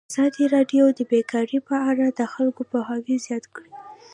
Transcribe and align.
ازادي 0.13 0.45
راډیو 0.55 0.85
د 0.93 0.99
بیکاري 1.11 1.59
په 1.69 1.75
اړه 1.89 2.05
د 2.19 2.21
خلکو 2.33 2.61
پوهاوی 2.71 3.15
زیات 3.25 3.45
کړی. 3.55 3.71